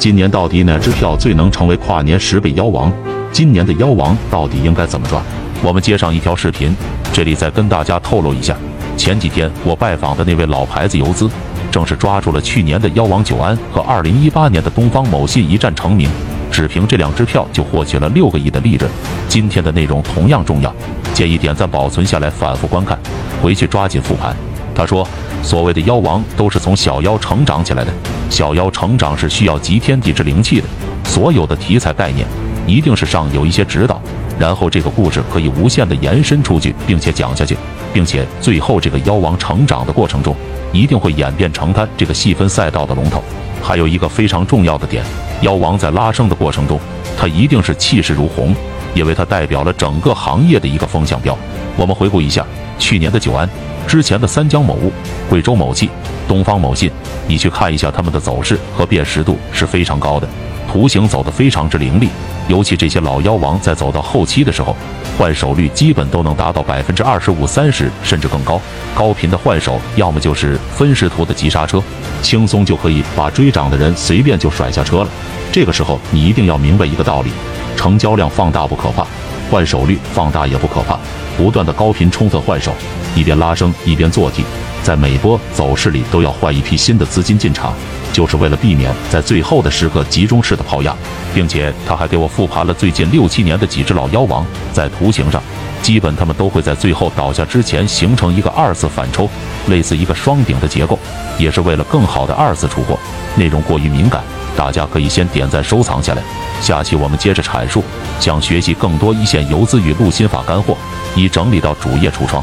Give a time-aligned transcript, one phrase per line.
[0.00, 2.90] 今年到底哪支票最能成为跨年十倍妖王？
[3.30, 5.22] 今年的妖王到底应该怎么抓？
[5.62, 6.74] 我们接上一条视频，
[7.12, 8.56] 这里再跟大家透露一下，
[8.96, 11.28] 前几天我拜访的那位老牌子游资，
[11.70, 16.08] 正是抓住了去年的妖王九安和二零一八年的东方某信一战成名，
[16.50, 18.90] 只凭这两支票就获取了六个亿的利润。
[19.28, 20.74] 今天的内容同样重要，
[21.12, 22.98] 建议点赞保存下来，反复观看，
[23.42, 24.34] 回去抓紧复盘。
[24.74, 25.06] 他说
[25.42, 27.92] ：“所谓的妖王都是从小妖成长起来的，
[28.30, 30.66] 小妖成长是需要集天地之灵气的。
[31.04, 32.26] 所有的题材概念
[32.66, 34.00] 一定是上有一些指导，
[34.38, 37.56] 然后这个故事可以无限的延伸出去，并且讲下去，
[37.92, 40.34] 并且最后这个妖王成长的过程中，
[40.72, 43.22] 一定会演变成他这个细分赛道的龙头。
[43.60, 45.04] 还有一个非常重要的点，
[45.42, 46.78] 妖王在拉升的过程中，
[47.18, 48.54] 他一定是气势如虹，
[48.94, 51.36] 因为它代表了整个行业的一个风向标。
[51.76, 52.46] 我们回顾一下
[52.78, 53.48] 去年的九安。”
[53.90, 54.92] 之前的三江某物、
[55.28, 55.90] 贵州某气、
[56.28, 56.88] 东方某信，
[57.26, 60.28] 你去看一下它们的走势和辨识度是非常高的，
[60.70, 62.08] 图形走得非常之凌厉。
[62.46, 64.76] 尤其这些老妖王在走到后期的时候，
[65.18, 68.60] 换手率基本都能达到百分之二十五、三十甚至更高。
[68.94, 71.82] 高频的换手，要么就是分时图的急刹车，
[72.22, 75.08] 轻松就可以把追涨的人随便就甩下车了。
[75.50, 77.32] 这个时候你一定要明白一个道理：
[77.76, 79.04] 成交量放大不可怕，
[79.50, 80.96] 换手率放大也不可怕。
[81.36, 82.72] 不断的高频充分换手。
[83.14, 84.44] 一边拉升一边做题，
[84.82, 87.74] 在每波走势里都要换一批新的资金进场，
[88.12, 90.94] 就是为了避免在最后的时刻集中式的抛压，
[91.34, 95.42] 并且他还给我复盘了最近六七年的几只老妖王，在图形上，
[95.82, 99.28] 基本他们都会在最后倒下之前形成一个二次反抽，
[99.68, 100.98] 类似一个双顶的结构，
[101.38, 102.98] 也是为了更好的二次出货。
[103.36, 104.22] 内容过于敏感，
[104.56, 106.22] 大家可以先点赞收藏下来，
[106.60, 107.82] 下期我们接着阐述。
[108.18, 110.76] 想学习更多一线游资与录心法干货，
[111.14, 112.42] 已整理到主页橱窗。